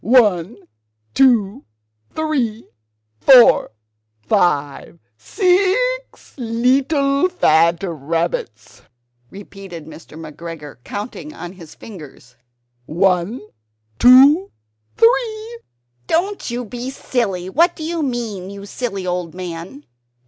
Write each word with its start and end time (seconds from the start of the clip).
"One, 0.03 0.57
two, 1.13 1.65
three, 2.15 2.65
four, 3.19 3.69
five, 4.23 4.99
six 5.15 6.33
leetle 6.39 7.29
fat 7.29 7.83
rabbits!" 7.83 8.81
repeated 9.29 9.85
Mr. 9.85 10.17
McGregor, 10.17 10.77
counting 10.83 11.35
on 11.35 11.53
his 11.53 11.75
fingers 11.75 12.35
"one, 12.87 13.41
two, 13.99 14.49
three" 14.97 15.59
"Don't 16.07 16.49
you 16.49 16.65
be 16.65 16.89
silly: 16.89 17.47
what 17.47 17.75
do 17.75 17.83
you 17.83 18.01
mean, 18.01 18.49
you 18.49 18.65
silly 18.65 19.05
old 19.05 19.35
man?" 19.35 19.85